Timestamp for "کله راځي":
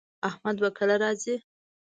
0.77-1.35